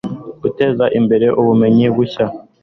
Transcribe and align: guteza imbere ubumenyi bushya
guteza 0.43 0.85
imbere 0.99 1.27
ubumenyi 1.39 1.85
bushya 1.95 2.25